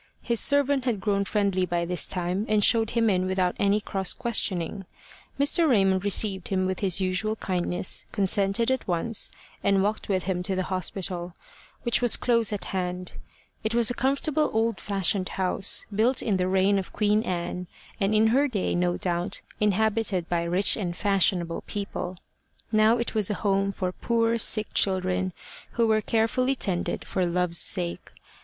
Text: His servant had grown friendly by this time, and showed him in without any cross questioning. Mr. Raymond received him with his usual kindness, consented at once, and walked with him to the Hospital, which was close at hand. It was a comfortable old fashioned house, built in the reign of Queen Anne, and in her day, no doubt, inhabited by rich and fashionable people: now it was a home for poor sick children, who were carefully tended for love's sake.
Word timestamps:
His 0.23 0.39
servant 0.39 0.85
had 0.85 0.99
grown 0.99 1.25
friendly 1.25 1.63
by 1.63 1.85
this 1.85 2.07
time, 2.07 2.47
and 2.49 2.63
showed 2.63 2.89
him 2.97 3.07
in 3.07 3.27
without 3.27 3.55
any 3.59 3.79
cross 3.79 4.13
questioning. 4.13 4.85
Mr. 5.39 5.69
Raymond 5.69 6.03
received 6.03 6.47
him 6.47 6.65
with 6.65 6.79
his 6.79 6.99
usual 6.99 7.35
kindness, 7.35 8.05
consented 8.11 8.71
at 8.71 8.87
once, 8.87 9.29
and 9.63 9.83
walked 9.83 10.09
with 10.09 10.23
him 10.23 10.41
to 10.41 10.55
the 10.55 10.63
Hospital, 10.73 11.35
which 11.83 12.01
was 12.01 12.17
close 12.17 12.51
at 12.51 12.65
hand. 12.73 13.17
It 13.63 13.75
was 13.75 13.91
a 13.91 13.93
comfortable 13.93 14.49
old 14.53 14.79
fashioned 14.79 15.29
house, 15.37 15.85
built 15.95 16.23
in 16.23 16.37
the 16.37 16.47
reign 16.47 16.79
of 16.79 16.91
Queen 16.91 17.21
Anne, 17.21 17.67
and 17.99 18.15
in 18.15 18.29
her 18.29 18.47
day, 18.47 18.73
no 18.73 18.97
doubt, 18.97 19.41
inhabited 19.59 20.27
by 20.27 20.41
rich 20.45 20.75
and 20.75 20.97
fashionable 20.97 21.61
people: 21.67 22.17
now 22.71 22.97
it 22.97 23.13
was 23.13 23.29
a 23.29 23.35
home 23.45 23.71
for 23.71 23.91
poor 23.91 24.39
sick 24.39 24.73
children, 24.73 25.31
who 25.73 25.85
were 25.85 26.01
carefully 26.01 26.55
tended 26.55 27.05
for 27.05 27.23
love's 27.23 27.59
sake. 27.59 28.13